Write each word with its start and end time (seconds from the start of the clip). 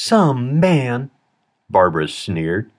Some 0.00 0.60
man, 0.60 1.10
Barbara 1.68 2.06
sneered. 2.06 2.70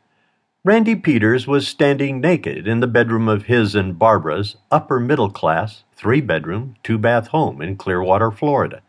Randy 0.64 0.96
Peters 0.96 1.46
was 1.46 1.68
standing 1.68 2.22
naked 2.22 2.66
in 2.66 2.80
the 2.80 2.88
bedroom 2.88 3.28
of 3.28 3.48
his 3.48 3.76
and 3.76 4.00
Barbara's 4.00 4.56
upper 4.72 5.02
middle 5.02 5.30
class, 5.30 5.84
three 5.98 6.22
bedroom, 6.22 6.78
two 6.82 6.98
bath 6.98 7.28
home 7.28 7.62
in 7.62 7.76
Clearwater, 7.76 8.32
Florida. 8.32 8.82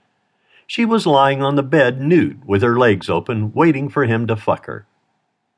She 0.64 0.84
was 0.84 1.08
lying 1.08 1.42
on 1.42 1.56
the 1.56 1.64
bed 1.64 2.00
nude 2.00 2.44
with 2.44 2.62
her 2.62 2.78
legs 2.78 3.10
open, 3.10 3.52
waiting 3.52 3.88
for 3.88 4.04
him 4.04 4.28
to 4.28 4.36
fuck 4.36 4.66
her. 4.66 4.86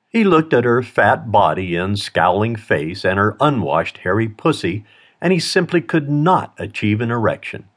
He 0.08 0.24
looked 0.24 0.54
at 0.54 0.64
her 0.64 0.82
fat 0.82 1.30
body 1.30 1.76
and 1.76 1.98
scowling 1.98 2.56
face 2.56 3.04
and 3.04 3.18
her 3.18 3.36
unwashed 3.38 3.98
hairy 3.98 4.28
pussy, 4.28 4.86
and 5.20 5.30
he 5.30 5.38
simply 5.38 5.82
could 5.82 6.08
not 6.08 6.54
achieve 6.56 7.02
an 7.02 7.10
erection. 7.10 7.68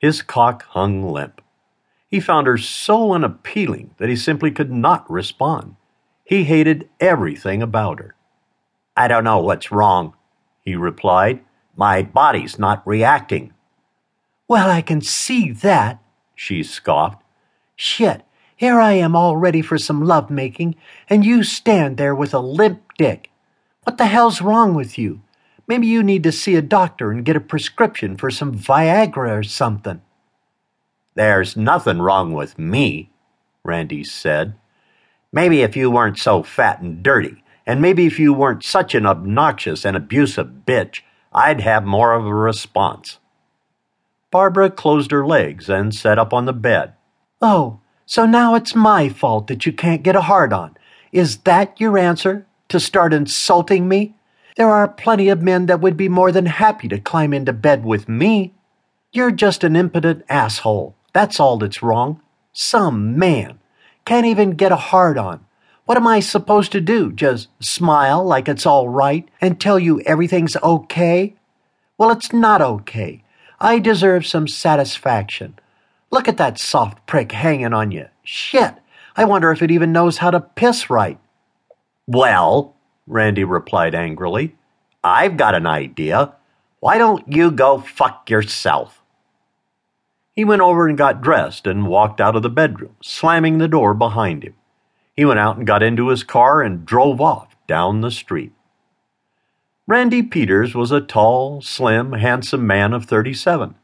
His 0.00 0.22
cock 0.22 0.64
hung 0.70 1.04
limp. 1.04 1.40
He 2.08 2.20
found 2.20 2.46
her 2.46 2.58
so 2.58 3.12
unappealing 3.12 3.94
that 3.98 4.08
he 4.08 4.16
simply 4.16 4.50
could 4.50 4.70
not 4.70 5.10
respond. 5.10 5.76
He 6.24 6.44
hated 6.44 6.88
everything 7.00 7.62
about 7.62 7.98
her. 7.98 8.14
I 8.96 9.08
don't 9.08 9.24
know 9.24 9.38
what's 9.38 9.72
wrong, 9.72 10.14
he 10.62 10.76
replied. 10.76 11.40
My 11.76 12.02
body's 12.02 12.58
not 12.58 12.86
reacting. 12.86 13.52
Well, 14.46 14.70
I 14.70 14.82
can 14.82 15.00
see 15.00 15.50
that, 15.50 16.02
she 16.34 16.62
scoffed. 16.62 17.22
Shit, 17.76 18.22
here 18.54 18.78
I 18.78 18.92
am 18.92 19.16
all 19.16 19.36
ready 19.36 19.62
for 19.62 19.78
some 19.78 20.04
love 20.04 20.30
making, 20.30 20.76
and 21.10 21.24
you 21.24 21.42
stand 21.42 21.96
there 21.96 22.14
with 22.14 22.32
a 22.32 22.38
limp 22.38 22.82
dick. 22.96 23.30
What 23.82 23.98
the 23.98 24.06
hell's 24.06 24.40
wrong 24.40 24.74
with 24.74 24.96
you? 24.96 25.22
Maybe 25.66 25.86
you 25.86 26.02
need 26.02 26.22
to 26.22 26.32
see 26.32 26.54
a 26.54 26.62
doctor 26.62 27.10
and 27.10 27.24
get 27.24 27.36
a 27.36 27.40
prescription 27.40 28.16
for 28.16 28.30
some 28.30 28.54
Viagra 28.54 29.38
or 29.38 29.42
something. 29.42 30.02
There's 31.14 31.56
nothing 31.56 32.00
wrong 32.00 32.32
with 32.32 32.58
me, 32.58 33.10
Randy 33.64 34.02
said. 34.02 34.54
Maybe 35.32 35.62
if 35.62 35.76
you 35.76 35.90
weren't 35.90 36.18
so 36.18 36.42
fat 36.42 36.80
and 36.80 37.02
dirty, 37.02 37.42
and 37.66 37.80
maybe 37.80 38.06
if 38.06 38.18
you 38.18 38.32
weren't 38.32 38.64
such 38.64 38.94
an 38.94 39.06
obnoxious 39.06 39.84
and 39.84 39.96
abusive 39.96 40.48
bitch, 40.66 41.00
I'd 41.32 41.60
have 41.60 41.84
more 41.84 42.12
of 42.12 42.26
a 42.26 42.34
response. 42.34 43.18
Barbara 44.30 44.70
closed 44.70 45.12
her 45.12 45.24
legs 45.24 45.68
and 45.68 45.94
sat 45.94 46.18
up 46.18 46.32
on 46.32 46.44
the 46.44 46.52
bed. 46.52 46.94
Oh, 47.40 47.80
so 48.06 48.26
now 48.26 48.54
it's 48.54 48.74
my 48.74 49.08
fault 49.08 49.46
that 49.46 49.64
you 49.64 49.72
can't 49.72 50.02
get 50.02 50.16
a 50.16 50.22
hard 50.22 50.52
on. 50.52 50.76
Is 51.12 51.38
that 51.38 51.80
your 51.80 51.96
answer? 51.96 52.46
To 52.70 52.80
start 52.80 53.14
insulting 53.14 53.86
me? 53.86 54.14
There 54.56 54.70
are 54.70 54.88
plenty 54.88 55.28
of 55.28 55.42
men 55.42 55.66
that 55.66 55.80
would 55.80 55.96
be 55.96 56.08
more 56.08 56.32
than 56.32 56.46
happy 56.46 56.88
to 56.88 56.98
climb 56.98 57.32
into 57.32 57.52
bed 57.52 57.84
with 57.84 58.08
me. 58.08 58.54
You're 59.12 59.30
just 59.30 59.62
an 59.62 59.76
impotent 59.76 60.24
asshole. 60.28 60.96
That's 61.14 61.40
all 61.40 61.56
that's 61.56 61.82
wrong. 61.82 62.20
Some 62.52 63.18
man. 63.18 63.58
Can't 64.04 64.26
even 64.26 64.50
get 64.50 64.72
a 64.72 64.76
hard 64.76 65.16
on. 65.16 65.46
What 65.86 65.96
am 65.96 66.06
I 66.06 66.20
supposed 66.20 66.72
to 66.72 66.80
do? 66.80 67.12
Just 67.12 67.48
smile 67.60 68.24
like 68.24 68.48
it's 68.48 68.66
all 68.66 68.88
right 68.88 69.26
and 69.40 69.60
tell 69.60 69.78
you 69.78 70.00
everything's 70.00 70.56
okay? 70.56 71.34
Well, 71.96 72.10
it's 72.10 72.32
not 72.32 72.60
okay. 72.60 73.22
I 73.60 73.78
deserve 73.78 74.26
some 74.26 74.48
satisfaction. 74.48 75.58
Look 76.10 76.26
at 76.26 76.36
that 76.38 76.58
soft 76.58 77.06
prick 77.06 77.32
hanging 77.32 77.72
on 77.72 77.90
you. 77.92 78.08
Shit! 78.24 78.74
I 79.16 79.24
wonder 79.24 79.52
if 79.52 79.62
it 79.62 79.70
even 79.70 79.92
knows 79.92 80.18
how 80.18 80.30
to 80.30 80.40
piss 80.40 80.90
right. 80.90 81.18
Well, 82.06 82.74
Randy 83.06 83.44
replied 83.44 83.94
angrily, 83.94 84.56
I've 85.04 85.36
got 85.36 85.54
an 85.54 85.66
idea. 85.66 86.34
Why 86.80 86.98
don't 86.98 87.30
you 87.32 87.50
go 87.50 87.78
fuck 87.78 88.28
yourself? 88.28 89.03
He 90.34 90.44
went 90.44 90.62
over 90.62 90.88
and 90.88 90.98
got 90.98 91.22
dressed 91.22 91.66
and 91.66 91.86
walked 91.86 92.20
out 92.20 92.34
of 92.34 92.42
the 92.42 92.50
bedroom, 92.50 92.96
slamming 93.00 93.58
the 93.58 93.68
door 93.68 93.94
behind 93.94 94.42
him. 94.42 94.54
He 95.16 95.24
went 95.24 95.38
out 95.38 95.56
and 95.56 95.66
got 95.66 95.82
into 95.82 96.08
his 96.08 96.24
car 96.24 96.60
and 96.60 96.84
drove 96.84 97.20
off 97.20 97.54
down 97.68 98.00
the 98.00 98.10
street. 98.10 98.52
Randy 99.86 100.22
Peters 100.22 100.74
was 100.74 100.90
a 100.90 101.00
tall, 101.00 101.60
slim, 101.60 102.12
handsome 102.12 102.66
man 102.66 102.92
of 102.92 103.04
37. 103.04 103.76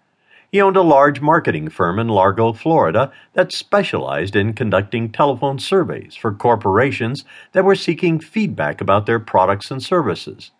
He 0.50 0.60
owned 0.60 0.76
a 0.76 0.82
large 0.82 1.20
marketing 1.20 1.68
firm 1.68 2.00
in 2.00 2.08
Largo, 2.08 2.52
Florida 2.52 3.12
that 3.34 3.52
specialized 3.52 4.34
in 4.34 4.52
conducting 4.52 5.12
telephone 5.12 5.60
surveys 5.60 6.16
for 6.16 6.32
corporations 6.32 7.24
that 7.52 7.64
were 7.64 7.76
seeking 7.76 8.18
feedback 8.18 8.80
about 8.80 9.06
their 9.06 9.20
products 9.20 9.70
and 9.70 9.80
services. 9.80 10.50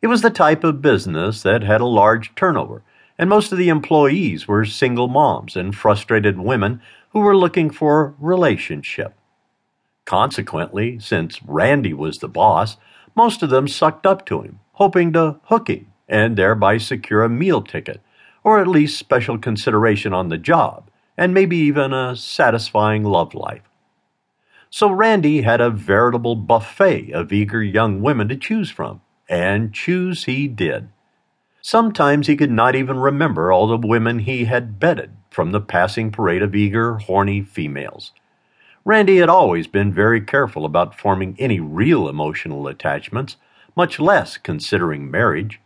It 0.00 0.06
was 0.06 0.22
the 0.22 0.30
type 0.30 0.64
of 0.64 0.80
business 0.80 1.42
that 1.42 1.62
had 1.62 1.82
a 1.82 1.86
large 1.86 2.34
turnover 2.34 2.82
and 3.18 3.28
most 3.28 3.52
of 3.52 3.58
the 3.58 3.68
employees 3.68 4.48
were 4.48 4.64
single 4.64 5.08
moms 5.08 5.56
and 5.56 5.74
frustrated 5.74 6.38
women 6.38 6.80
who 7.10 7.20
were 7.20 7.36
looking 7.36 7.70
for 7.70 8.04
a 8.04 8.14
relationship. 8.18 9.14
Consequently, 10.04 10.98
since 10.98 11.42
Randy 11.42 11.92
was 11.92 12.18
the 12.18 12.28
boss, 12.28 12.76
most 13.14 13.42
of 13.42 13.50
them 13.50 13.68
sucked 13.68 14.06
up 14.06 14.26
to 14.26 14.42
him, 14.42 14.60
hoping 14.72 15.12
to 15.12 15.38
hook 15.44 15.68
him 15.68 15.86
and 16.08 16.36
thereby 16.36 16.78
secure 16.78 17.22
a 17.22 17.28
meal 17.28 17.62
ticket, 17.62 18.00
or 18.42 18.60
at 18.60 18.66
least 18.66 18.98
special 18.98 19.38
consideration 19.38 20.12
on 20.12 20.28
the 20.28 20.38
job, 20.38 20.90
and 21.16 21.32
maybe 21.32 21.56
even 21.56 21.92
a 21.92 22.16
satisfying 22.16 23.04
love 23.04 23.34
life. 23.34 23.62
So 24.70 24.90
Randy 24.90 25.42
had 25.42 25.60
a 25.60 25.70
veritable 25.70 26.34
buffet 26.34 27.12
of 27.12 27.32
eager 27.32 27.62
young 27.62 28.00
women 28.00 28.28
to 28.28 28.36
choose 28.36 28.70
from, 28.70 29.02
and 29.28 29.72
choose 29.72 30.24
he 30.24 30.48
did. 30.48 30.88
Sometimes 31.64 32.26
he 32.26 32.34
could 32.34 32.50
not 32.50 32.74
even 32.74 32.98
remember 32.98 33.52
all 33.52 33.68
the 33.68 33.86
women 33.86 34.18
he 34.18 34.46
had 34.46 34.80
bedded 34.80 35.12
from 35.30 35.52
the 35.52 35.60
passing 35.60 36.10
parade 36.10 36.42
of 36.42 36.56
eager, 36.56 36.94
horny 36.94 37.40
females. 37.40 38.10
Randy 38.84 39.18
had 39.18 39.28
always 39.28 39.68
been 39.68 39.94
very 39.94 40.20
careful 40.20 40.64
about 40.64 40.98
forming 40.98 41.36
any 41.38 41.60
real 41.60 42.08
emotional 42.08 42.66
attachments, 42.66 43.36
much 43.76 44.00
less 44.00 44.38
considering 44.38 45.08
marriage. 45.08 45.60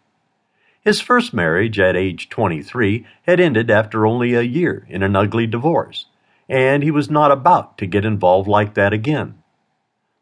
His 0.82 1.00
first 1.00 1.32
marriage 1.32 1.80
at 1.80 1.96
age 1.96 2.28
23 2.28 3.06
had 3.22 3.40
ended 3.40 3.70
after 3.70 4.06
only 4.06 4.34
a 4.34 4.42
year 4.42 4.86
in 4.90 5.02
an 5.02 5.16
ugly 5.16 5.46
divorce, 5.46 6.06
and 6.46 6.82
he 6.82 6.90
was 6.90 7.08
not 7.08 7.32
about 7.32 7.78
to 7.78 7.86
get 7.86 8.04
involved 8.04 8.46
like 8.46 8.74
that 8.74 8.92
again. 8.92 9.42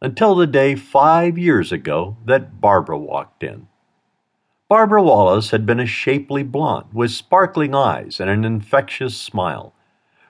Until 0.00 0.36
the 0.36 0.46
day 0.46 0.76
five 0.76 1.36
years 1.36 1.72
ago 1.72 2.16
that 2.26 2.60
Barbara 2.60 2.96
walked 2.96 3.42
in. 3.42 3.66
Barbara 4.66 5.02
Wallace 5.02 5.50
had 5.50 5.66
been 5.66 5.78
a 5.78 5.86
shapely 5.86 6.42
blonde 6.42 6.86
with 6.94 7.10
sparkling 7.10 7.74
eyes 7.74 8.18
and 8.18 8.30
an 8.30 8.46
infectious 8.46 9.14
smile. 9.14 9.74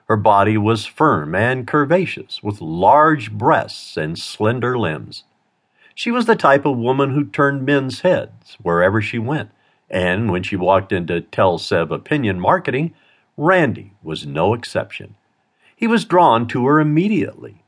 Her 0.09 0.17
body 0.17 0.57
was 0.57 0.85
firm 0.85 1.33
and 1.33 1.65
curvaceous, 1.65 2.43
with 2.43 2.59
large 2.59 3.31
breasts 3.31 3.95
and 3.95 4.19
slender 4.19 4.77
limbs. 4.77 5.23
She 5.93 6.11
was 6.11 6.25
the 6.25 6.35
type 6.35 6.65
of 6.65 6.77
woman 6.77 7.11
who 7.11 7.23
turned 7.23 7.65
men's 7.65 8.01
heads 8.01 8.57
wherever 8.61 9.01
she 9.01 9.17
went, 9.17 9.51
and 9.89 10.29
when 10.29 10.43
she 10.43 10.57
walked 10.57 10.91
into 10.91 11.21
Telsev 11.21 11.89
Opinion 11.89 12.37
Marketing, 12.37 12.93
Randy 13.37 13.93
was 14.03 14.25
no 14.25 14.53
exception. 14.53 15.15
He 15.73 15.87
was 15.87 16.03
drawn 16.03 16.45
to 16.49 16.67
her 16.67 16.81
immediately. 16.81 17.63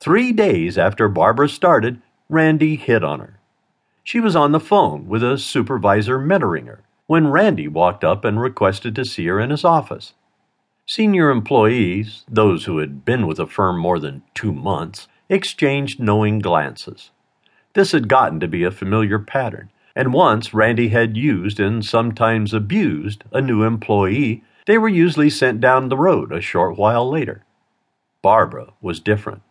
Three 0.00 0.32
days 0.32 0.78
after 0.78 1.08
Barbara 1.08 1.50
started, 1.50 2.00
Randy 2.30 2.76
hit 2.76 3.04
on 3.04 3.20
her. 3.20 3.39
She 4.02 4.20
was 4.20 4.34
on 4.34 4.52
the 4.52 4.60
phone 4.60 5.06
with 5.08 5.22
a 5.22 5.38
supervisor 5.38 6.18
mentoring 6.18 6.66
her 6.66 6.82
when 7.06 7.28
Randy 7.28 7.68
walked 7.68 8.04
up 8.04 8.24
and 8.24 8.40
requested 8.40 8.94
to 8.94 9.04
see 9.04 9.26
her 9.26 9.40
in 9.40 9.50
his 9.50 9.64
office. 9.64 10.14
Senior 10.86 11.30
employees, 11.30 12.24
those 12.28 12.64
who 12.64 12.78
had 12.78 13.04
been 13.04 13.26
with 13.26 13.36
the 13.36 13.46
firm 13.46 13.78
more 13.78 13.98
than 13.98 14.22
two 14.34 14.52
months, 14.52 15.06
exchanged 15.28 16.00
knowing 16.00 16.40
glances. 16.40 17.10
This 17.74 17.92
had 17.92 18.08
gotten 18.08 18.40
to 18.40 18.48
be 18.48 18.64
a 18.64 18.70
familiar 18.70 19.18
pattern, 19.18 19.70
and 19.94 20.12
once 20.12 20.54
Randy 20.54 20.88
had 20.88 21.16
used 21.16 21.60
and 21.60 21.84
sometimes 21.84 22.52
abused 22.52 23.24
a 23.32 23.40
new 23.40 23.62
employee, 23.62 24.42
they 24.66 24.78
were 24.78 24.88
usually 24.88 25.30
sent 25.30 25.60
down 25.60 25.88
the 25.88 25.96
road 25.96 26.32
a 26.32 26.40
short 26.40 26.76
while 26.76 27.08
later. 27.08 27.44
Barbara 28.22 28.72
was 28.80 29.00
different. 29.00 29.42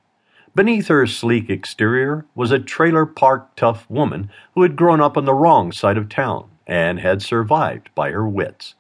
Beneath 0.56 0.88
her 0.88 1.06
sleek 1.06 1.50
exterior 1.50 2.26
was 2.36 2.52
a 2.52 2.60
trailer 2.60 3.06
park 3.06 3.56
tough 3.56 3.90
woman 3.90 4.30
who 4.56 4.64
had 4.64 4.76
grown 4.76 5.00
up 5.00 5.16
on 5.16 5.26
the 5.26 5.34
wrong 5.34 5.72
side 5.72 5.98
of 5.98 6.10
town 6.10 6.50
and 6.66 7.00
had 7.00 7.22
survived 7.22 7.90
by 7.96 8.12
her 8.12 8.28
wits. 8.28 8.76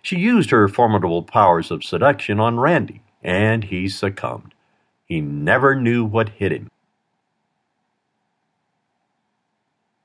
She 0.00 0.16
used 0.16 0.50
her 0.50 0.68
formidable 0.68 1.22
powers 1.22 1.70
of 1.70 1.84
seduction 1.84 2.40
on 2.40 2.58
Randy, 2.58 3.02
and 3.22 3.64
he 3.64 3.88
succumbed. 3.88 4.54
He 5.06 5.20
never 5.20 5.76
knew 5.76 6.04
what 6.04 6.30
hit 6.30 6.50
him. 6.50 6.70